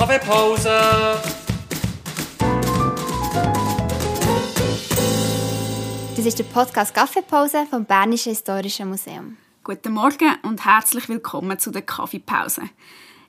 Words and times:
Kaffeepause! 0.00 0.70
Das 6.16 6.24
ist 6.24 6.38
der 6.38 6.44
Podcast 6.44 6.94
Kaffeepause 6.94 7.66
vom 7.68 7.84
Bernischen 7.84 8.30
Historischen 8.30 8.88
Museum. 8.88 9.36
Guten 9.62 9.92
Morgen 9.92 10.36
und 10.42 10.64
herzlich 10.64 11.06
willkommen 11.10 11.58
zu 11.58 11.70
der 11.70 11.82
Kaffeepause. 11.82 12.62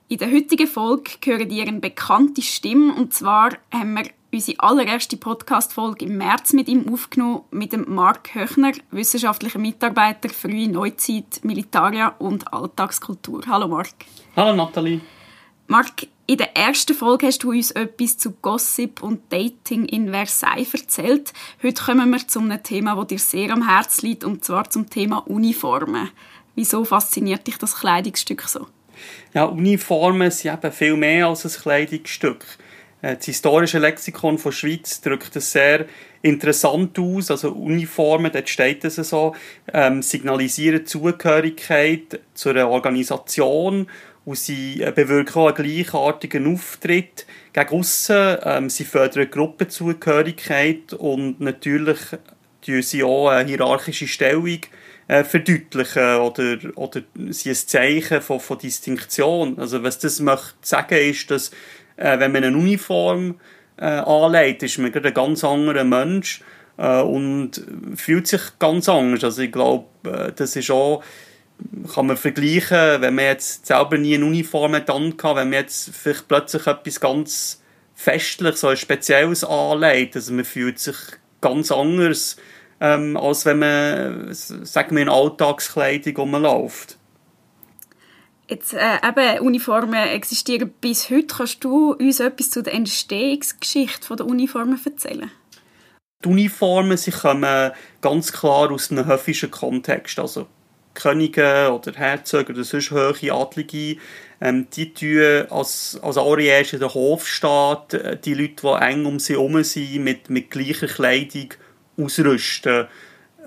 In 0.08 0.16
der 0.16 0.32
heutigen 0.32 0.66
Folge 0.66 1.10
hören 1.22 1.50
ihr 1.50 1.68
eine 1.68 1.78
bekannte 1.78 2.40
Stimme 2.40 2.94
und 2.94 3.12
zwar 3.12 3.50
haben 3.70 3.92
wir 3.92 4.06
unsere 4.32 4.58
allererste 4.60 5.18
Podcast-Folge 5.18 6.06
im 6.06 6.16
März 6.16 6.54
mit 6.54 6.68
ihm 6.68 6.90
aufgenommen, 6.90 7.42
mit 7.50 7.74
dem 7.74 7.84
Mark 7.94 8.34
Höchner, 8.34 8.72
wissenschaftlicher 8.90 9.58
Mitarbeiter 9.58 10.30
Frühe 10.30 10.70
Neuzeit, 10.70 11.40
Militaria 11.42 12.14
und 12.18 12.50
Alltagskultur. 12.50 13.42
Hallo 13.46 13.68
Mark. 13.68 13.92
Hallo 14.34 14.56
Nathalie. 14.56 15.02
Mark, 15.72 16.06
in 16.26 16.36
der 16.36 16.54
ersten 16.54 16.92
Folge 16.92 17.28
hast 17.28 17.44
du 17.44 17.50
uns 17.50 17.70
etwas 17.70 18.18
zu 18.18 18.32
Gossip 18.32 19.02
und 19.02 19.32
Dating 19.32 19.86
in 19.86 20.10
Versailles 20.10 20.74
erzählt. 20.74 21.32
Heute 21.62 21.82
kommen 21.82 22.10
wir 22.10 22.28
zu 22.28 22.40
einem 22.40 22.62
Thema, 22.62 22.94
das 22.94 23.06
dir 23.06 23.18
sehr 23.18 23.50
am 23.54 23.66
Herzen 23.66 24.08
liegt, 24.08 24.22
und 24.22 24.44
zwar 24.44 24.68
zum 24.68 24.90
Thema 24.90 25.26
Uniformen. 25.26 26.10
Wieso 26.54 26.84
fasziniert 26.84 27.46
dich 27.46 27.56
das 27.56 27.74
Kleidungsstück 27.74 28.42
so? 28.42 28.66
Ja, 29.32 29.44
Uniformen 29.44 30.30
sind 30.30 30.52
eben 30.52 30.72
viel 30.72 30.94
mehr 30.94 31.28
als 31.28 31.46
ein 31.46 31.62
Kleidungsstück. 31.62 32.44
Äh, 33.00 33.16
das 33.16 33.24
historische 33.24 33.78
Lexikon 33.78 34.36
von 34.36 34.52
Schweiz 34.52 35.00
drückt 35.00 35.34
es 35.36 35.52
sehr 35.52 35.86
interessant 36.20 36.98
aus. 36.98 37.30
Also 37.30 37.50
Uniformen, 37.50 38.30
dort 38.30 38.50
steht 38.50 38.84
es 38.84 38.96
so, 38.96 39.34
ähm, 39.72 40.02
signalisieren 40.02 40.84
Zugehörigkeit 40.84 42.20
zu 42.34 42.50
einer 42.50 42.68
Organisation 42.68 43.86
und 44.24 44.38
sie 44.38 44.82
äh, 44.82 44.92
bewirken 44.92 45.34
auch 45.40 45.46
einen 45.48 45.56
gleichartigen 45.56 46.52
Auftritt 46.52 47.26
gegen 47.52 47.68
aussen. 47.70 48.36
Ähm, 48.44 48.70
sie 48.70 48.84
fördern 48.84 49.30
Gruppenzugehörigkeit 49.30 50.92
und 50.92 51.40
natürlich 51.40 51.98
tun 52.64 52.82
sie 52.82 53.02
auch 53.02 53.28
eine 53.28 53.48
hierarchische 53.48 54.06
Stellung 54.06 54.60
äh, 55.08 55.24
verdeutlichen 55.24 56.16
oder, 56.16 56.56
oder 56.76 57.02
sie 57.30 57.50
ein 57.50 57.56
Zeichen 57.56 58.22
von, 58.22 58.40
von 58.40 58.58
Distinktion. 58.58 59.58
Also 59.58 59.82
was 59.82 59.98
das 59.98 60.20
möchte 60.20 60.54
sagen 60.62 60.98
ist, 60.98 61.30
dass 61.30 61.50
äh, 61.96 62.18
wenn 62.18 62.32
man 62.32 62.44
eine 62.44 62.56
Uniform 62.56 63.40
äh, 63.76 63.84
anlegt, 63.84 64.62
ist 64.62 64.78
man 64.78 64.94
ein 64.94 65.14
ganz 65.14 65.42
anderer 65.42 65.84
Mensch 65.84 66.42
äh, 66.78 67.00
und 67.00 67.64
fühlt 67.96 68.28
sich 68.28 68.58
ganz 68.58 68.88
anders. 68.88 69.24
Also 69.24 69.42
ich 69.42 69.52
glaube, 69.52 69.86
äh, 70.04 70.32
das 70.32 70.56
ist 70.56 70.70
auch 70.70 71.02
kann 71.94 72.06
man 72.06 72.16
vergleichen, 72.16 73.00
wenn 73.00 73.14
man 73.14 73.24
jetzt 73.24 73.66
selber 73.66 73.98
nie 73.98 74.14
eine 74.14 74.26
Uniform 74.26 74.74
hat, 74.74 74.88
wenn 74.88 75.14
man 75.22 75.52
jetzt 75.52 75.90
vielleicht 75.90 76.28
plötzlich 76.28 76.66
etwas 76.66 77.00
ganz 77.00 77.62
Festliches, 77.94 78.60
so 78.60 78.68
etwas 78.68 78.80
Spezielles 78.80 79.44
anlegt. 79.44 80.16
Also 80.16 80.32
man 80.32 80.44
fühlt 80.44 80.78
sich 80.78 80.96
ganz 81.40 81.70
anders, 81.70 82.36
ähm, 82.80 83.16
als 83.16 83.44
wenn 83.44 83.58
man, 83.58 84.28
sagen 84.32 84.96
wir, 84.96 85.02
in 85.02 85.08
Alltagskleidung 85.08 86.16
rumläuft. 86.16 86.98
Jetzt, 88.48 88.74
äh, 88.74 88.98
eben, 89.06 89.46
Uniformen 89.46 89.94
existieren 89.94 90.72
bis 90.80 91.08
heute. 91.10 91.26
Kannst 91.26 91.64
du 91.64 91.92
uns 91.92 92.20
etwas 92.20 92.50
zu 92.50 92.62
der 92.62 92.74
Entstehungsgeschichte 92.74 94.16
der 94.16 94.26
Uniformen 94.26 94.78
erzählen? 94.84 95.30
Die 96.24 96.28
Uniformen 96.28 96.96
sie 96.96 97.10
kommen 97.10 97.72
ganz 98.00 98.32
klar 98.32 98.70
aus 98.70 98.90
einem 98.90 99.06
höfischen 99.06 99.50
Kontext. 99.50 100.18
Also 100.18 100.46
Könige 100.94 101.72
oder 101.72 101.92
Herzöge 101.92 102.52
oder 102.52 102.64
sonst 102.64 102.90
hohe 102.90 103.32
Adlige, 103.32 103.96
ähm, 104.40 104.66
die 104.74 104.92
tun 104.92 105.46
als, 105.50 105.98
als 106.02 106.18
allererstes 106.18 106.80
der 106.80 106.92
Hofstaat 106.92 107.94
äh, 107.94 108.18
die 108.18 108.34
Leute, 108.34 108.62
die 108.62 108.84
eng 108.84 109.06
um 109.06 109.18
sie 109.18 109.34
herum 109.34 109.62
sind, 109.62 110.02
mit, 110.02 110.30
mit 110.30 110.50
gleicher 110.50 110.88
Kleidung 110.88 111.54
ausrüsten. 111.96 112.86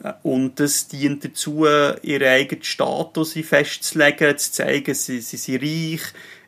Äh, 0.03 0.13
und 0.23 0.59
das 0.59 0.87
dient 0.87 1.25
dazu, 1.25 1.65
ihren 1.65 2.27
eigenen 2.27 2.63
Status 2.63 3.33
festzulegen, 3.33 4.37
zu 4.37 4.51
zeigen, 4.51 4.93
sie, 4.93 5.21
sie 5.21 5.37
sind 5.37 5.61
reich, 5.61 6.01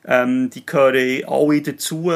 ähm, 0.06 0.50
die 0.50 0.66
gehören 0.66 1.26
alle 1.26 1.62
dazu. 1.62 2.12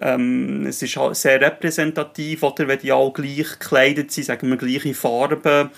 Ähm, 0.00 0.66
es 0.66 0.82
ist 0.82 0.96
halt 0.96 1.16
sehr 1.16 1.40
repräsentativ, 1.40 2.42
oder, 2.42 2.66
wenn 2.66 2.80
die 2.80 2.92
alle 2.92 3.12
gleich 3.12 3.58
gekleidet 3.58 4.10
sind, 4.10 4.24
sagen 4.24 4.50
wir 4.50 4.56
gleiche 4.56 4.94
Farben. 4.94 5.70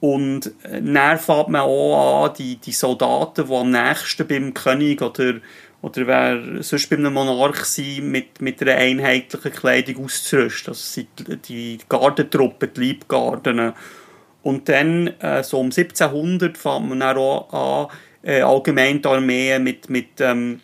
Und 0.00 0.52
äh, 0.62 0.80
dann 0.80 1.18
fängt 1.18 1.48
man 1.48 1.62
auch 1.62 2.26
an, 2.26 2.34
die, 2.38 2.56
die 2.56 2.72
Soldaten, 2.72 3.46
die 3.48 3.54
am 3.54 3.70
nächsten 3.70 4.26
beim 4.26 4.54
König 4.54 5.02
oder, 5.02 5.34
oder 5.82 6.06
wer 6.06 6.62
sonst 6.62 6.88
bei 6.88 6.96
einem 6.96 7.14
Monarch 7.14 7.64
sind, 7.64 8.10
mit, 8.10 8.40
mit 8.40 8.62
einer 8.62 8.76
einheitlichen 8.76 9.52
Kleidung 9.52 10.04
auszurüsten. 10.04 10.72
Das 10.72 10.92
sind 10.94 11.08
die 11.48 11.78
Gardentruppen, 11.88 12.70
die 12.74 12.88
Leibgarden. 12.92 13.72
Und 14.42 14.68
dann, 14.68 15.08
äh, 15.20 15.42
so 15.42 15.58
um 15.58 15.66
1700, 15.66 16.56
fängt 16.56 16.88
man 16.88 17.00
dann 17.00 17.16
auch 17.16 17.90
an, 17.90 17.98
äh, 18.22 18.40
allgemein 18.40 19.02
die 19.02 19.08
Armee 19.08 19.58
mit, 19.58 19.90
mit, 19.90 20.20
ähm, 20.20 20.60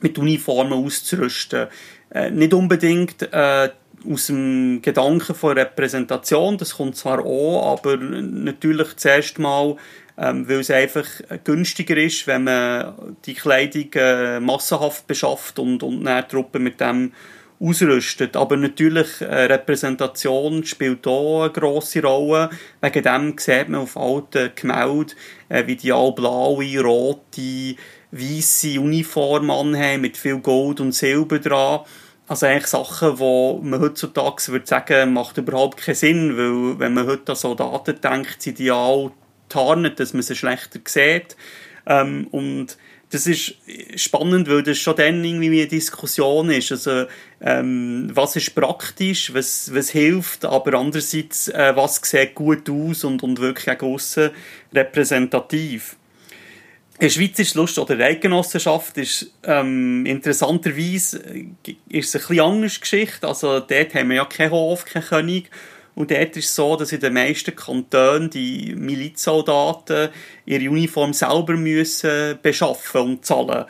mit 0.00 0.16
Uniformen 0.16 0.84
auszurüsten. 0.84 1.66
Äh, 2.10 2.30
nicht 2.30 2.54
unbedingt 2.54 3.22
äh, 3.32 3.70
aus 4.10 4.26
dem 4.26 4.80
Gedanken 4.82 5.34
von 5.34 5.56
Repräsentation, 5.56 6.58
das 6.58 6.76
kommt 6.76 6.96
zwar 6.96 7.24
auch, 7.24 7.72
aber 7.72 7.96
natürlich 7.96 8.96
zuerst 8.96 9.38
mal, 9.38 9.76
ähm, 10.16 10.48
weil 10.48 10.60
es 10.60 10.70
einfach 10.70 11.06
günstiger 11.42 11.96
ist, 11.96 12.26
wenn 12.26 12.44
man 12.44 13.16
die 13.24 13.34
Kleidung 13.34 13.92
äh, 13.94 14.40
massenhaft 14.40 15.06
beschafft 15.06 15.58
und, 15.58 15.82
und 15.82 16.04
dann 16.04 16.28
Truppen 16.28 16.62
mit 16.62 16.80
dem 16.80 17.12
ausrüstet. 17.60 18.36
Aber 18.36 18.56
natürlich, 18.56 19.20
äh, 19.20 19.44
Repräsentation 19.44 20.64
spielt 20.64 21.06
auch 21.06 21.42
eine 21.42 21.52
grosse 21.52 22.02
Rolle. 22.02 22.50
Wegen 22.80 23.02
dem 23.02 23.38
sieht 23.38 23.68
man 23.68 23.82
auf 23.82 23.96
alten 23.96 24.52
Gemälden, 24.54 25.16
äh, 25.48 25.66
wie 25.66 25.76
die 25.76 25.92
all 25.92 26.12
blaue, 26.12 26.80
rote, 26.80 27.76
weiße 28.10 28.80
Uniformen 28.80 29.50
anhaben 29.50 30.02
mit 30.02 30.16
viel 30.16 30.38
Gold 30.38 30.80
und 30.80 30.92
Silber 30.92 31.38
dran. 31.38 31.80
Also 32.26 32.46
eigentlich 32.46 32.68
Sachen, 32.68 33.18
wo 33.18 33.60
man 33.62 33.80
heutzutage 33.80 34.48
würde 34.48 34.66
sagen, 34.66 35.12
macht 35.12 35.36
überhaupt 35.36 35.78
keinen 35.78 35.94
Sinn, 35.94 36.36
weil 36.38 36.78
wenn 36.78 36.94
man 36.94 37.06
heute 37.06 37.32
an 37.32 37.36
Soldaten 37.36 38.00
denkt, 38.00 38.40
sind 38.40 38.58
die 38.58 38.70
all 38.70 39.10
tarnet, 39.50 40.00
dass 40.00 40.14
man 40.14 40.22
sie 40.22 40.34
schlechter 40.34 40.80
sieht. 40.86 41.36
Ähm, 41.86 42.28
und 42.30 42.78
das 43.10 43.26
ist 43.26 43.54
spannend, 43.96 44.48
weil 44.48 44.62
das 44.62 44.78
schon 44.78 44.96
dann 44.96 45.22
irgendwie 45.22 45.60
eine 45.60 45.68
Diskussion 45.68 46.50
ist. 46.50 46.72
Also, 46.72 47.04
ähm, 47.40 48.10
was 48.12 48.36
ist 48.36 48.54
praktisch, 48.54 49.32
was, 49.34 49.72
was 49.74 49.90
hilft, 49.90 50.44
aber 50.44 50.78
andererseits, 50.78 51.48
äh, 51.48 51.76
was 51.76 52.00
sieht 52.02 52.34
gut 52.34 52.68
aus 52.70 53.04
und, 53.04 53.22
und 53.22 53.38
wirklich 53.38 53.80
auch 53.80 54.00
repräsentativ. 54.72 55.96
In 56.98 57.08
der 57.08 57.10
Schweiz 57.10 57.38
ist 57.40 57.56
Lust 57.56 57.78
oder 57.78 57.98
Eidgenossenschaft 57.98 58.96
ist 58.98 59.32
ähm, 59.42 60.06
interessanterweise 60.06 61.18
äh, 61.24 61.46
ist 61.88 62.14
es 62.14 62.30
eine 62.30 62.58
bisschen 62.60 62.80
Geschichte. 62.80 63.26
Also 63.26 63.58
dort 63.58 63.94
haben 63.94 64.10
wir 64.10 64.16
ja 64.16 64.24
keinen 64.24 64.52
Hof, 64.52 64.84
keinen 64.84 65.02
König. 65.02 65.50
Und 65.96 66.12
dort 66.12 66.36
ist 66.36 66.46
es 66.46 66.54
so, 66.54 66.76
dass 66.76 66.92
in 66.92 67.00
den 67.00 67.14
meisten 67.14 67.54
Kantonen 67.54 68.30
die 68.30 68.74
Milizsoldaten 68.76 70.10
ihre 70.44 70.70
Uniform 70.70 71.12
selber 71.12 71.54
müssen 71.54 72.38
beschaffen 72.40 73.00
und 73.00 73.26
zahlen. 73.26 73.64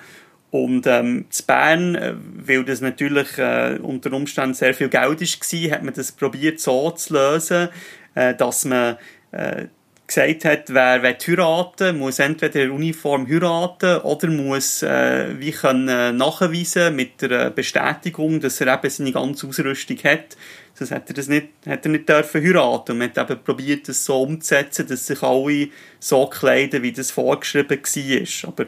Und 0.51 0.87
ähm, 0.87 1.25
zu 1.31 1.47
Bern, 1.47 1.95
äh, 1.95 2.15
weil 2.17 2.65
das 2.65 2.83
natürlich 2.83 3.39
äh, 3.39 3.79
unter 3.83 4.13
Umständen 4.13 4.55
sehr 4.55 4.75
viel 4.75 4.89
Geld 4.89 5.21
war, 5.21 5.71
hat 5.71 5.83
man 5.83 5.95
das 5.95 6.13
probiert 6.13 6.61
so 6.61 6.91
zu 6.91 7.15
lösen, 7.15 7.71
äh, 8.15 8.35
dass 8.35 8.65
man 8.67 8.97
äh, 9.33 9.67
gesagt 10.07 10.45
hat, 10.45 10.75
wer 10.75 11.03
heiraten 11.03 11.99
muss 11.99 12.19
entweder 12.19 12.65
in 12.65 12.71
Uniform 12.71 13.27
heiraten 13.27 14.01
oder 14.03 14.29
muss 14.29 14.83
äh, 14.83 15.39
wie 15.39 15.53
können 15.53 16.17
nachweisen 16.17 16.95
mit 16.95 17.23
der 17.23 17.51
Bestätigung, 17.51 18.41
dass 18.41 18.61
er 18.61 18.75
eben 18.75 18.91
seine 18.91 19.13
ganze 19.13 19.47
Ausrüstung 19.47 19.99
hat. 20.05 20.37
Sonst 20.75 20.91
hätte 20.91 21.13
er 21.13 21.15
das 21.15 21.29
nicht, 21.29 21.49
hätte 21.65 21.89
er 21.89 21.93
nicht 21.93 22.09
dürfen 22.09 22.43
heiraten. 22.43 22.93
Und 22.93 22.99
man 22.99 23.11
hat 23.11 23.31
eben 23.31 23.43
probiert, 23.43 23.89
das 23.89 24.05
so 24.05 24.23
umzusetzen, 24.23 24.87
dass 24.89 25.07
sich 25.07 25.23
alle 25.23 25.69
so 26.01 26.27
kleiden, 26.27 26.83
wie 26.83 26.93
das 26.93 27.11
vorgeschrieben 27.11 27.81
war. 27.81 28.49
Aber 28.49 28.67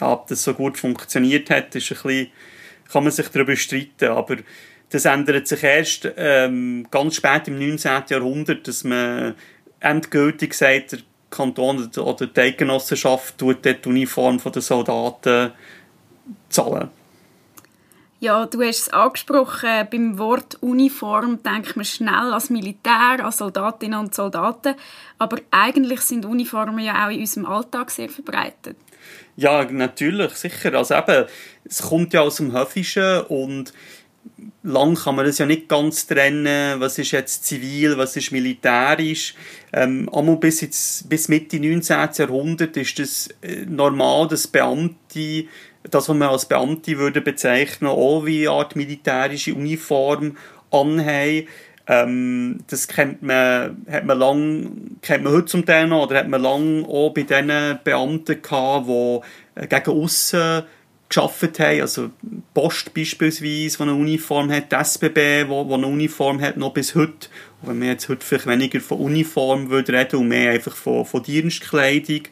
ja, 0.00 0.12
ob 0.12 0.26
das 0.28 0.44
so 0.44 0.54
gut 0.54 0.78
funktioniert 0.78 1.50
hat, 1.50 1.74
ist 1.74 1.90
ein 1.90 1.98
bisschen, 2.02 2.28
kann 2.90 3.02
man 3.02 3.12
sich 3.12 3.28
darüber 3.28 3.56
streiten. 3.56 4.08
Aber 4.08 4.36
das 4.90 5.04
ändert 5.04 5.48
sich 5.48 5.62
erst 5.62 6.10
ähm, 6.16 6.86
ganz 6.90 7.16
spät 7.16 7.48
im 7.48 7.58
19. 7.58 8.04
Jahrhundert, 8.08 8.66
dass 8.66 8.84
man 8.84 9.34
endgültig 9.80 10.54
sagt, 10.54 10.92
der 10.92 10.98
Kanton 11.30 11.90
oder 11.96 12.26
die 12.26 12.40
Eidgenossenschaft 12.40 13.38
tut 13.38 13.64
die 13.64 13.76
Uniform 13.86 14.38
der 14.38 14.62
Soldaten 14.62 15.52
zahlen. 16.48 16.90
Ja, 18.20 18.46
du 18.46 18.60
hast 18.62 18.80
es 18.80 18.88
angesprochen, 18.88 19.86
beim 19.92 20.18
Wort 20.18 20.60
Uniform 20.60 21.40
denkt 21.44 21.76
man 21.76 21.84
schnell 21.84 22.32
als 22.32 22.50
Militär, 22.50 23.24
als 23.24 23.36
Soldatinnen 23.36 24.00
und 24.00 24.14
Soldaten, 24.14 24.74
aber 25.18 25.38
eigentlich 25.52 26.00
sind 26.00 26.26
Uniformen 26.26 26.80
ja 26.80 27.06
auch 27.06 27.12
in 27.12 27.20
unserem 27.20 27.46
Alltag 27.46 27.92
sehr 27.92 28.08
verbreitet. 28.08 28.76
Ja, 29.36 29.64
natürlich, 29.70 30.32
sicher. 30.32 30.74
Also 30.74 30.96
eben, 30.96 31.26
es 31.64 31.80
kommt 31.80 32.12
ja 32.12 32.22
aus 32.22 32.38
dem 32.38 32.52
Höfischen 32.52 33.20
und 33.28 33.72
lang 34.62 34.94
kann 34.94 35.16
man 35.16 35.26
das 35.26 35.38
ja 35.38 35.46
nicht 35.46 35.68
ganz 35.68 36.06
trennen, 36.06 36.80
was 36.80 36.98
ist 36.98 37.12
jetzt 37.12 37.44
zivil, 37.44 37.96
was 37.96 38.16
ist 38.16 38.32
militärisch. 38.32 39.34
Ähm, 39.72 40.08
bis, 40.40 40.60
jetzt, 40.60 41.08
bis 41.08 41.28
Mitte 41.28 41.58
19. 41.58 42.08
Jahrhundert 42.16 42.76
ist 42.76 42.98
das 42.98 43.28
äh, 43.42 43.64
normal, 43.66 44.28
dass 44.28 44.46
Beamte, 44.46 45.44
das, 45.84 46.08
was 46.08 46.16
man 46.16 46.28
als 46.28 46.46
Beamte 46.46 46.98
würde 46.98 47.20
bezeichnen, 47.20 47.88
auch 47.88 48.26
wie 48.26 48.48
eine 48.48 48.56
Art 48.56 48.76
militärische 48.76 49.54
Uniform 49.54 50.36
anhaben. 50.70 51.48
Ähm, 51.86 52.58
das 52.68 52.86
kennt 52.86 53.22
man, 53.22 53.82
hat 53.90 54.04
man 54.04 54.18
lang, 54.18 54.98
kennt 55.00 55.24
man 55.24 55.32
heute 55.32 55.46
zum 55.46 55.64
Teil 55.64 55.86
noch, 55.86 56.04
oder 56.04 56.18
hat 56.18 56.28
man 56.28 56.42
lang 56.42 56.84
auch 56.84 57.14
bei 57.14 57.22
diesen 57.22 57.78
Beamten 57.82 58.42
gehabt, 58.42 58.86
die 58.86 59.20
äh, 59.54 59.66
gegen 59.66 59.90
aussen 59.90 60.64
geschafft 61.08 61.58
haben, 61.58 61.80
also 61.80 62.10
Post 62.52 62.92
beispielsweise, 62.92 63.76
die 63.76 63.82
eine 63.82 63.94
Uniform 63.94 64.50
hat, 64.50 64.70
die 64.70 64.76
SBB, 64.76 65.48
wo 65.48 65.74
eine 65.74 65.86
Uniform 65.86 66.40
hat, 66.40 66.56
noch 66.56 66.74
bis 66.74 66.94
heute. 66.94 67.28
Wenn 67.62 67.78
man 67.78 67.88
jetzt 67.88 68.08
heute 68.08 68.24
vielleicht 68.24 68.46
weniger 68.46 68.80
von 68.80 68.98
Uniform 68.98 69.70
würde 69.70 69.92
reden 69.92 70.16
und 70.16 70.28
mehr 70.28 70.52
einfach 70.52 70.76
von, 70.76 71.04
von 71.04 71.22
Dienstkleidung. 71.22 72.22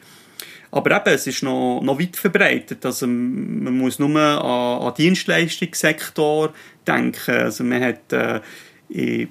Aber 0.69 0.95
eben, 0.95 1.15
es 1.15 1.25
ist 1.25 1.43
noch, 1.43 1.81
noch 1.81 1.99
weit 1.99 2.15
verbreitet. 2.15 2.85
Also 2.85 3.07
man 3.07 3.77
muss 3.77 3.99
nur 3.99 4.09
an, 4.09 4.81
an 4.87 4.93
den 4.93 5.05
Dienstleistungssektor 5.05 6.53
denken. 6.85 7.35
Also 7.35 7.63
man 7.63 7.83
hat 7.83 8.13
äh, 8.13 8.41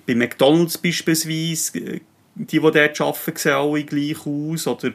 bei 0.06 0.14
McDonalds 0.14 0.78
beispielsweise, 0.78 1.72
die, 1.72 2.00
die 2.34 2.58
dort 2.58 3.00
arbeiten, 3.00 3.36
sehen 3.36 3.52
alle 3.52 3.84
gleich 3.84 4.26
aus. 4.26 4.66
Oder 4.66 4.92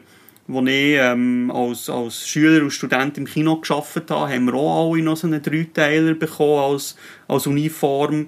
als 0.48 0.68
ich 0.68 0.96
ähm, 0.98 1.50
als, 1.54 1.88
als 1.88 2.28
Schüler 2.28 2.62
und 2.62 2.72
Student 2.72 3.16
im 3.18 3.26
Kino 3.26 3.60
gearbeitet 3.60 4.10
habe, 4.10 4.32
haben 4.32 4.46
wir 4.46 4.54
auch 4.54 4.92
alle 4.92 5.02
noch 5.02 5.16
so 5.16 5.26
einen 5.26 5.42
Dreiteiler 5.42 6.14
bekommen 6.14 6.72
als, 6.72 6.96
als 7.28 7.46
Uniform. 7.46 8.26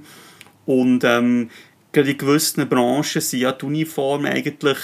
Und 0.66 1.05
ähm, 1.05 1.50
gerade 1.93 2.11
in 2.11 2.19
gewissen 2.19 2.69
Branchen 2.69 3.20
sind 3.20 3.40
ja 3.40 3.52
die 3.52 3.66
Uniformen 3.66 4.26
eigentlich 4.26 4.78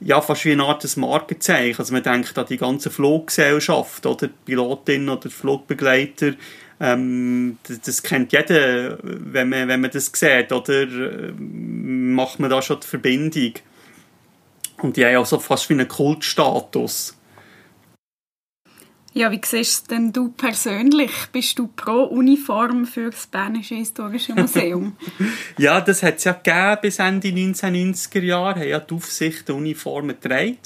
ja, 0.00 0.20
fast 0.20 0.44
wie 0.44 0.52
eine 0.52 0.64
Art 0.64 0.96
Markenzeichen. 0.96 1.78
Also 1.78 1.92
man 1.92 2.02
denkt 2.02 2.36
an 2.36 2.46
die 2.48 2.58
ganze 2.58 2.90
Fluggesellschaft, 2.90 4.04
oder 4.04 4.28
Pilotin 4.44 5.08
oder 5.08 5.30
Flugbegleiter. 5.30 6.34
Ähm, 6.78 7.58
das, 7.62 7.80
das, 7.80 8.02
kennt 8.02 8.32
jeder, 8.32 8.98
wenn 9.02 9.48
man, 9.48 9.68
wenn 9.68 9.80
man 9.80 9.90
das 9.90 10.12
sieht, 10.14 10.52
oder 10.52 10.86
macht 11.38 12.38
man 12.38 12.50
da 12.50 12.60
schon 12.60 12.80
die 12.80 12.86
Verbindung. 12.86 13.54
Und 14.82 14.96
die 14.96 15.04
haben 15.04 15.16
auch 15.16 15.26
so 15.26 15.38
fast 15.38 15.68
wie 15.68 15.74
einen 15.74 15.88
Kultstatus. 15.88 17.16
Ja, 19.16 19.30
wie 19.30 19.40
siehst 19.42 19.90
denn 19.90 20.12
du 20.12 20.28
persönlich? 20.28 21.10
Bist 21.32 21.58
du 21.58 21.68
pro 21.68 22.02
Uniform 22.02 22.84
für 22.84 23.08
das 23.08 23.26
Bernische 23.26 23.76
Historische 23.76 24.34
Museum? 24.34 24.94
ja, 25.58 25.80
das 25.80 26.02
hat 26.02 26.16
es 26.16 26.24
ja 26.24 26.32
gegeben 26.32 26.78
bis 26.82 26.98
Ende 26.98 27.28
1990er 27.28 28.20
Jahre, 28.20 28.60
haben 28.60 28.68
ja 28.68 28.78
die 28.78 28.94
Aufsicht 28.94 29.48
Uniformen 29.48 30.20
getragen. 30.20 30.58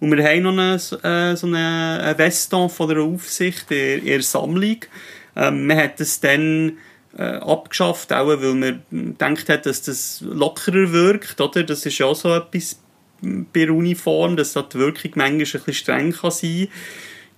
Und 0.00 0.16
wir 0.16 0.24
haben 0.24 0.42
noch 0.42 0.52
eine, 0.52 0.76
äh, 0.76 1.36
so 1.36 1.48
eine 1.48 2.14
Veston 2.16 2.70
von 2.70 2.88
der 2.88 3.02
Aufsicht 3.02 3.70
in 3.70 4.06
ihrer 4.06 4.22
Sammlung. 4.22 4.78
Ähm, 5.36 5.66
man 5.66 5.76
hat 5.76 6.00
es 6.00 6.18
dann 6.20 6.78
äh, 7.14 7.22
abgeschafft, 7.22 8.10
auch 8.14 8.28
weil 8.28 8.54
man 8.54 8.82
gedacht 8.90 9.50
hat, 9.50 9.66
dass 9.66 9.82
das 9.82 10.22
lockerer 10.22 10.92
wirkt. 10.92 11.38
Oder? 11.42 11.62
Das 11.62 11.84
ist 11.84 11.98
ja 11.98 12.06
auch 12.06 12.16
so 12.16 12.34
etwas 12.34 12.78
bei 13.20 13.64
der 13.64 13.72
Uniform, 13.72 14.36
dass 14.36 14.52
da 14.52 14.62
die 14.62 14.78
Wirkung 14.78 15.12
manchmal 15.14 15.30
ein 15.30 15.38
bisschen 15.38 15.74
streng 15.74 16.12
kann 16.12 16.30
sein 16.30 16.68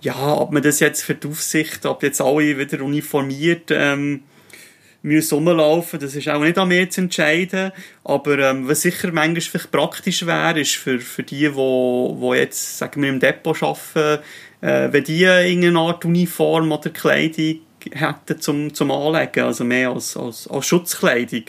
Ja, 0.01 0.35
ob 0.35 0.51
man 0.51 0.63
das 0.63 0.79
jetzt 0.79 1.03
für 1.03 1.15
die 1.15 1.27
Aufsicht, 1.27 1.85
ob 1.85 2.03
jetzt 2.03 2.21
alle 2.21 2.57
wieder 2.57 2.83
uniformiert 2.83 3.69
ähm, 3.71 4.21
müssen 5.03 5.35
rumlaufen, 5.35 5.99
das 5.99 6.15
ist 6.15 6.29
auch 6.29 6.41
nicht 6.41 6.57
an 6.57 6.67
mir 6.67 6.89
zu 6.89 7.01
entscheiden. 7.01 7.71
Aber 8.03 8.37
ähm, 8.37 8.67
was 8.67 8.81
sicher 8.83 9.11
manchmal 9.11 9.41
vielleicht 9.41 9.71
praktisch 9.71 10.25
wäre, 10.25 10.59
ist 10.59 10.75
für, 10.75 10.99
für 10.99 11.23
die, 11.23 11.49
die, 11.49 11.51
die 11.51 12.37
jetzt, 12.37 12.77
sagen 12.77 13.01
wir, 13.01 13.09
im 13.09 13.19
Depot 13.19 13.61
arbeiten, 13.63 14.23
äh, 14.61 14.89
wenn 14.91 15.03
die 15.03 15.23
irgendeine 15.23 15.79
Art 15.79 16.05
Uniform 16.05 16.71
oder 16.71 16.89
Kleidung 16.91 17.61
hätten 17.91 18.39
zum, 18.39 18.73
zum 18.73 18.91
Anlegen, 18.91 19.43
also 19.43 19.63
mehr 19.63 19.89
als, 19.89 20.15
als, 20.15 20.47
als 20.47 20.67
Schutzkleidung. 20.67 21.45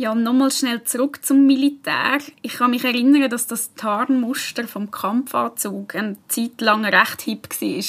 Ja, 0.00 0.14
nochmal 0.14 0.52
schnell 0.52 0.84
zurück 0.84 1.24
zum 1.24 1.44
Militär. 1.44 2.18
Ich 2.42 2.52
kann 2.52 2.70
mich 2.70 2.84
erinnern, 2.84 3.28
dass 3.28 3.48
das 3.48 3.74
Tarnmuster 3.74 4.68
vom 4.68 4.92
Kampfanzug 4.92 5.96
eine 5.96 6.16
Zeit 6.28 6.60
lang 6.60 6.84
recht 6.84 7.22
hip 7.22 7.48
war. 7.60 7.84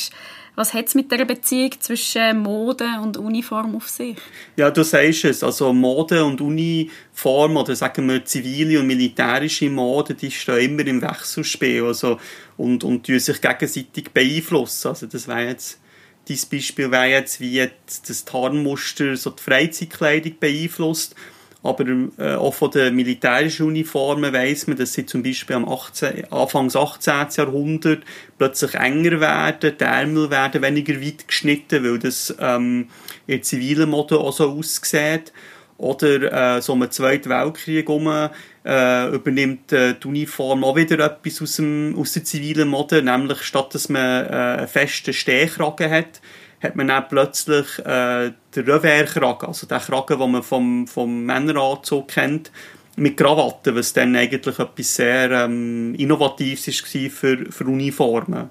Was 0.55 0.73
hat 0.73 0.87
es 0.87 0.95
mit 0.95 1.11
der 1.11 1.23
Beziehung 1.25 1.69
zwischen 1.79 2.39
Mode 2.39 2.87
und 3.03 3.17
Uniform 3.17 3.75
auf 3.75 3.87
sich? 3.87 4.17
Ja, 4.55 4.71
du 4.71 4.83
sagst 4.83 5.23
es. 5.25 5.43
Also 5.43 5.71
Mode 5.71 6.25
und 6.25 6.41
Uniform 6.41 7.57
oder 7.57 7.75
sagen 7.75 8.09
wir 8.09 8.25
zivile 8.25 8.79
und 8.79 8.87
militärische 8.87 9.69
Mode, 9.69 10.15
die 10.15 10.31
stehen 10.31 10.79
immer 10.79 10.87
im 10.87 11.03
Wechselspiel 11.03 11.83
also, 11.83 12.19
und, 12.57 12.83
und 12.83 13.07
die 13.07 13.19
sich 13.19 13.39
gegenseitig 13.39 14.09
beeinflussen. 14.09 14.87
Also 14.87 15.05
das 15.05 15.27
wäre 15.27 15.45
jetzt 15.45 15.79
dieses 16.27 16.47
Beispiel 16.47 16.89
wäre 16.89 17.05
jetzt, 17.05 17.39
wie 17.39 17.69
das 18.07 18.25
Tarnmuster 18.25 19.15
so 19.15 19.29
die 19.29 19.43
Freizeitkleidung 19.43 20.39
beeinflusst 20.39 21.15
aber 21.61 21.85
äh, 22.17 22.35
auch 22.35 22.53
von 22.53 22.71
den 22.71 22.95
militärischen 22.95 23.67
Uniformen 23.67 24.31
weiss 24.31 24.67
man, 24.67 24.77
dass 24.77 24.93
sie 24.93 25.05
zum 25.05 25.23
Beispiel 25.23 25.57
am 25.57 25.67
18, 25.67 26.31
Anfangs 26.31 26.75
18. 26.75 27.27
Jahrhundert 27.35 28.03
plötzlich 28.37 28.75
enger 28.75 29.19
werden, 29.19 29.75
die 29.77 29.83
Ärmel 29.83 30.29
werden 30.29 30.61
weniger 30.61 31.01
weit 31.01 31.27
geschnitten, 31.27 31.83
weil 31.83 31.99
das 31.99 32.33
ähm, 32.39 32.87
in 33.27 33.43
zivilen 33.43 33.89
Mode 33.89 34.19
auch 34.19 34.31
so 34.31 34.51
aussieht. 34.51 35.33
Oder 35.77 36.57
äh, 36.57 36.61
so 36.61 36.73
im 36.73 36.91
Zweiten 36.91 37.29
Weltkrieg 37.29 37.87
herum, 37.87 38.29
äh, 38.65 39.07
übernimmt 39.15 39.71
äh, 39.71 39.95
die 39.95 40.07
Uniform 40.07 40.63
auch 40.63 40.75
wieder 40.75 40.99
etwas 40.99 41.41
aus, 41.41 41.55
dem, 41.55 41.97
aus 41.97 42.13
der 42.13 42.25
zivilen 42.25 42.67
Mode, 42.67 43.01
nämlich 43.01 43.41
statt 43.43 43.73
dass 43.73 43.87
man 43.87 44.25
äh, 44.25 44.29
einen 44.29 44.67
festen 44.67 45.13
Stehkragen 45.13 45.89
hat, 45.89 46.21
hat 46.61 46.75
man 46.75 46.87
dann 46.87 47.07
plötzlich 47.07 47.79
äh, 47.79 48.31
den 48.55 48.65
Revers-Kragen, 48.65 49.47
also 49.47 49.67
den 49.67 49.79
Kragen, 49.79 50.19
den 50.19 50.31
man 50.31 50.43
vom, 50.43 50.87
vom 50.87 51.25
Männeranzug 51.25 52.09
kennt, 52.09 52.51
mit 52.95 53.17
Krawatten, 53.17 53.75
was 53.75 53.93
dann 53.93 54.15
eigentlich 54.15 54.59
etwas 54.59 54.95
sehr 54.95 55.31
ähm, 55.31 55.95
Innovatives 55.95 56.67
war 56.67 57.09
für, 57.09 57.51
für 57.51 57.65
Uniformen. 57.65 58.49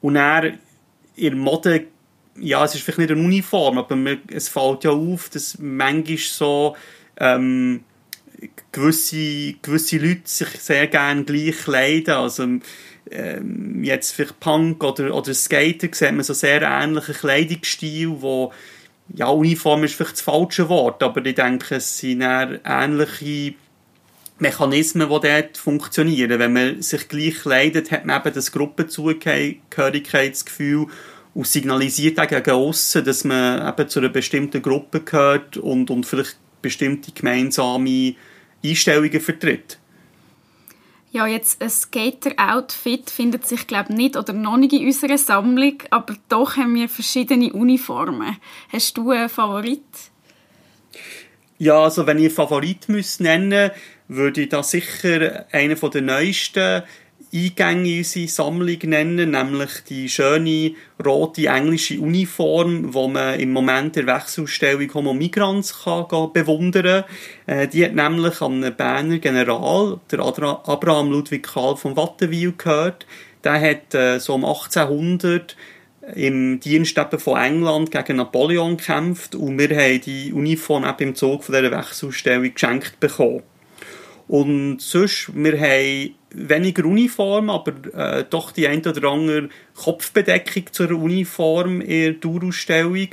Und 0.00 0.16
er 0.16 0.54
in 1.16 1.38
Mode, 1.38 1.86
ja, 2.38 2.64
es 2.64 2.74
ist 2.74 2.82
vielleicht 2.82 2.98
nicht 2.98 3.10
eine 3.10 3.20
Uniform, 3.22 3.78
aber 3.78 3.96
man, 3.96 4.18
es 4.28 4.48
fällt 4.48 4.84
ja 4.84 4.90
auf, 4.90 5.30
dass 5.30 5.58
manchmal 5.58 6.18
so 6.18 6.76
ähm, 7.16 7.84
gewisse, 8.72 9.54
gewisse 9.62 9.98
Leute 9.98 10.22
sich 10.24 10.48
sehr 10.60 10.86
gerne 10.88 11.24
gleich 11.24 11.56
kleiden. 11.56 12.14
Also, 12.14 12.46
ähm, 13.10 13.84
jetzt 13.84 14.12
vielleicht 14.12 14.40
Punk 14.40 14.82
oder, 14.82 15.14
oder 15.14 15.34
Skater 15.34 15.88
sieht 15.92 16.12
man 16.12 16.22
so 16.22 16.32
sehr 16.32 16.62
ähnlichen 16.62 17.14
Kleidungsstil, 17.14 18.16
wo 18.20 18.50
ja, 19.14 19.28
Uniform 19.28 19.84
ist 19.84 19.94
vielleicht 19.94 20.14
das 20.14 20.22
falsche 20.22 20.68
Wort, 20.68 21.02
aber 21.02 21.24
ich 21.26 21.34
denke, 21.34 21.74
es 21.76 21.98
sind 21.98 22.22
ähnliche 22.22 23.54
Mechanismen, 24.38 25.08
die 25.08 25.28
dort 25.28 25.58
funktionieren. 25.58 26.38
Wenn 26.38 26.52
man 26.52 26.82
sich 26.82 27.08
gleich 27.08 27.40
kleidet, 27.40 27.90
hat 27.90 28.06
man 28.06 28.20
eben 28.20 28.34
das 28.34 28.52
Gruppenzugehörigkeitsgefühl 28.52 30.86
und 31.34 31.46
signalisiert 31.46 32.18
auch 32.18 32.26
gegen 32.26 32.50
aussen, 32.50 33.04
dass 33.04 33.24
man 33.24 33.68
eben 33.68 33.88
zu 33.88 34.00
einer 34.00 34.08
bestimmten 34.08 34.62
Gruppe 34.62 35.00
gehört 35.00 35.56
und, 35.56 35.90
und 35.90 36.06
vielleicht 36.06 36.36
bestimmte 36.62 37.12
gemeinsame 37.12 38.14
Einstellungen 38.64 39.20
vertritt. 39.20 39.78
Ja, 41.14 41.28
jetzt 41.28 41.62
ein 41.62 41.70
Skater-Outfit 41.70 43.08
findet 43.08 43.46
sich, 43.46 43.68
glaube 43.68 43.90
ich, 43.92 43.96
nicht 43.96 44.16
oder 44.16 44.32
noch 44.32 44.56
nicht 44.56 44.72
in 44.72 44.84
unserer 44.84 45.16
Sammlung, 45.16 45.80
aber 45.90 46.16
doch 46.28 46.56
haben 46.56 46.74
wir 46.74 46.88
verschiedene 46.88 47.52
Uniformen. 47.52 48.36
Hast 48.72 48.96
du 48.96 49.12
einen 49.12 49.28
Favorit? 49.28 49.84
Ja, 51.58 51.84
also 51.84 52.08
wenn 52.08 52.18
ich 52.18 52.24
einen 52.24 52.34
Favorit 52.34 52.88
nennen 52.88 53.48
müsste, 53.48 53.74
würde 54.08 54.40
ich 54.40 54.48
da 54.48 54.64
sicher 54.64 55.46
einen 55.52 55.78
der 55.78 56.02
neuesten 56.02 56.82
Eingänge 57.34 57.90
in 57.90 57.98
unsere 57.98 58.28
Sammlung 58.28 58.78
nennen, 58.84 59.32
nämlich 59.32 59.82
die 59.88 60.08
schöne 60.08 60.72
rote 61.04 61.48
englische 61.48 62.00
Uniform, 62.00 62.92
die 62.92 63.08
man 63.08 63.40
im 63.40 63.52
Moment 63.52 63.96
der 63.96 64.06
Wechselausstellung 64.06 64.94
Homo 64.94 65.14
Migrants 65.14 65.82
kann 65.82 66.32
bewundern 66.32 67.04
kann. 67.46 67.58
Äh, 67.58 67.68
die 67.68 67.84
hat 67.84 67.94
nämlich 67.94 68.40
an 68.40 68.62
einen 68.62 68.76
Berner 68.76 69.18
General, 69.18 69.98
der 70.10 70.20
Abraham 70.20 71.10
Ludwig 71.10 71.42
Karl 71.42 71.76
von 71.76 71.96
Wattenwil, 71.96 72.54
gehört. 72.56 73.04
Der 73.42 73.60
hat 73.60 73.94
äh, 73.94 74.20
so 74.20 74.34
um 74.34 74.44
1800 74.44 75.56
im 76.14 76.60
Dienst 76.60 76.98
von 77.18 77.40
England 77.40 77.90
gegen 77.90 78.16
Napoleon 78.16 78.76
gekämpft 78.76 79.34
und 79.34 79.58
wir 79.58 79.74
haben 79.76 80.00
die 80.02 80.32
Uniform 80.32 80.84
eben 80.84 81.08
im 81.10 81.14
Zug 81.14 81.44
von 81.44 81.54
dieser 81.54 81.76
Wechselausstellung 81.76 82.52
geschenkt 82.52 83.00
bekommen. 83.00 83.42
Und 84.26 84.80
sonst, 84.80 85.30
wir 85.34 85.58
haben 85.60 86.14
weniger 86.30 86.84
Uniform, 86.84 87.50
aber 87.50 87.72
äh, 87.94 88.24
doch 88.28 88.52
die 88.52 88.66
ein 88.66 88.84
oder 88.84 89.08
andere 89.08 89.48
Kopfbedeckung 89.74 90.64
zur 90.72 90.90
Uniform 90.90 91.80
in 91.80 92.02
der 92.02 92.12
Dauerausstellung. 92.14 93.08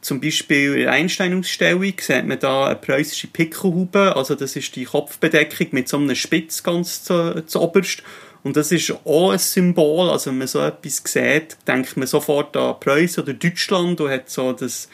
Zum 0.00 0.20
Beispiel 0.20 0.74
in 0.74 0.80
der 0.82 0.92
Einstein-Ausstellung 0.92 1.94
sieht 2.00 2.26
man 2.26 2.38
da 2.38 2.66
eine 2.66 2.76
preußische 2.76 3.26
Pickelhaube, 3.26 4.14
also 4.14 4.34
das 4.34 4.54
ist 4.56 4.76
die 4.76 4.84
Kopfbedeckung 4.84 5.68
mit 5.72 5.88
so 5.88 5.96
einem 5.96 6.14
Spitz 6.14 6.62
ganz 6.62 7.02
zu, 7.02 7.44
zu 7.44 7.60
oberst. 7.60 8.02
Und 8.44 8.56
das 8.56 8.70
ist 8.70 8.94
auch 9.04 9.32
ein 9.32 9.40
Symbol, 9.40 10.08
also 10.08 10.30
wenn 10.30 10.38
man 10.38 10.46
so 10.46 10.60
etwas 10.60 11.02
sieht, 11.04 11.56
denkt 11.66 11.96
man 11.96 12.06
sofort 12.06 12.56
an 12.56 12.78
Preußen 12.78 13.24
oder 13.24 13.32
Deutschland 13.34 14.00
und 14.00 14.08
hat 14.08 14.30
so 14.30 14.52
das, 14.52 14.88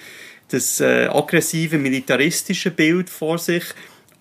das 0.48 0.80
äh, 0.80 1.08
aggressive, 1.12 1.76
militaristische 1.76 2.70
Bild 2.70 3.10
vor 3.10 3.36
sich. 3.36 3.64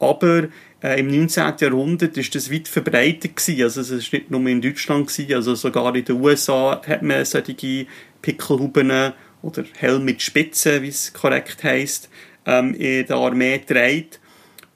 Aber 0.01 0.47
äh, 0.83 0.99
im 0.99 1.07
19. 1.07 1.53
Jahrhundert 1.59 2.17
ist 2.17 2.33
das 2.33 2.51
weit 2.51 2.67
verbreitet 2.67 3.35
gewesen. 3.35 3.63
Also 3.63 3.81
es 3.81 3.91
ist 3.91 4.11
nicht 4.11 4.31
nur 4.31 4.45
in 4.47 4.61
Deutschland 4.61 5.07
gewesen, 5.07 5.33
also 5.35 5.55
sogar 5.55 5.95
in 5.95 6.03
den 6.03 6.19
USA 6.19 6.81
hat 6.85 7.03
man 7.03 7.23
solche 7.23 7.85
Pickelhuben 8.21 9.13
oder 9.43 9.63
Helm 9.77 10.05
mit 10.05 10.21
Spitzen, 10.21 10.81
wie 10.81 10.87
es 10.87 11.13
korrekt 11.13 11.63
heisst, 11.63 12.09
ähm, 12.45 12.73
in 12.73 13.05
der 13.05 13.15
Armee 13.15 13.59
trägt. 13.59 14.19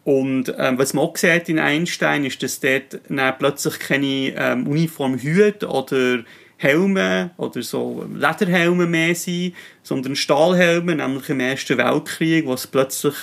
Und 0.04 0.54
ähm, 0.60 0.78
was 0.78 0.94
man 0.94 1.06
auch 1.06 1.18
sieht 1.18 1.50
in 1.50 1.58
Einstein 1.58 2.26
ist, 2.26 2.44
dass 2.44 2.60
dort 2.60 3.00
plötzlich 3.40 3.80
keine 3.80 4.34
ähm, 4.38 4.68
Uniformhüte 4.68 5.68
oder 5.68 6.24
Helme 6.58 7.32
oder 7.38 7.64
so 7.64 8.08
Lederhelme 8.14 8.86
mehr 8.86 9.16
sind, 9.16 9.56
sondern 9.82 10.16
Stahlhelme, 10.16 10.96
nämlich 10.96 11.30
im 11.30 11.40
Ersten 11.40 11.80
Weltkrieg, 11.80 12.46
wo 12.46 12.54
es 12.54 12.68
plötzlich 12.68 13.16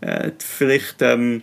äh, 0.00 0.30
vielleicht 0.38 1.02
ähm, 1.02 1.42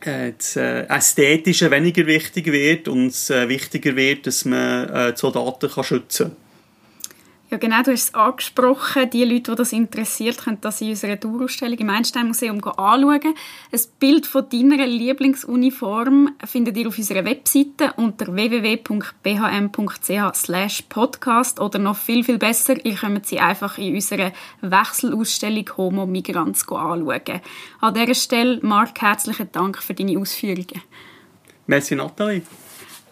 äh, 0.00 0.32
das 0.36 0.56
äh, 0.56 0.86
Ästhetische 0.88 1.70
weniger 1.70 2.06
wichtig 2.06 2.46
wird 2.46 2.88
und 2.88 3.08
es 3.08 3.30
äh, 3.30 3.48
wichtiger 3.48 3.96
wird, 3.96 4.26
dass 4.26 4.44
man 4.44 4.88
äh, 4.88 5.12
die 5.12 5.18
Soldaten 5.18 5.70
kann 5.70 5.84
schützen 5.84 6.28
kann. 6.28 6.47
Ja, 7.50 7.56
genau, 7.56 7.82
du 7.82 7.92
hast 7.92 8.08
es 8.10 8.14
angesprochen. 8.14 9.08
Die 9.08 9.24
Leute, 9.24 9.52
die 9.52 9.56
das 9.56 9.72
interessiert, 9.72 10.36
können 10.44 10.58
das 10.60 10.82
in 10.82 10.90
unserer 10.90 11.16
Dauerausstellung 11.16 11.78
im 11.78 11.88
Einstein-Museum 11.88 12.62
anschauen. 12.62 13.34
Ein 13.72 13.80
Bild 13.98 14.26
von 14.26 14.46
deiner 14.50 14.86
Lieblingsuniform 14.86 16.36
findet 16.44 16.76
ihr 16.76 16.88
auf 16.88 16.98
unserer 16.98 17.24
Webseite 17.24 17.94
unter 17.96 18.34
www.bhm.ch 18.34 18.98
podcast 20.90 21.58
oder 21.58 21.78
noch 21.78 21.96
viel, 21.96 22.22
viel 22.22 22.36
besser, 22.36 22.84
ihr 22.84 22.96
könnt 22.96 23.24
sie 23.24 23.40
einfach 23.40 23.78
in 23.78 23.94
unserer 23.94 24.32
Wechselausstellung 24.60 25.70
Homo 25.78 26.04
Migrants 26.04 26.68
anschauen. 26.68 27.40
An 27.80 27.94
dieser 27.94 28.14
Stelle, 28.14 28.58
Marc, 28.60 29.00
herzlichen 29.00 29.50
Dank 29.52 29.82
für 29.82 29.94
deine 29.94 30.18
Ausführungen. 30.18 30.82
Merci, 31.66 31.94
Nathalie. 31.94 32.42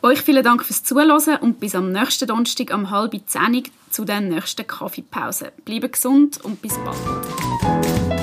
Euch 0.02 0.20
vielen 0.20 0.44
Dank 0.44 0.62
fürs 0.62 0.84
Zuhören 0.84 1.38
und 1.40 1.58
bis 1.58 1.74
am 1.74 1.90
nächsten 1.90 2.28
Donnerstag 2.28 2.72
um 2.72 2.90
halb 2.90 3.18
zehn 3.26 3.64
zu 3.96 4.04
der 4.04 4.20
nächsten 4.20 4.66
Kaffeepause. 4.66 5.52
Bleibe 5.64 5.88
gesund 5.88 6.44
und 6.44 6.60
bis 6.60 6.74
bald. 6.84 8.15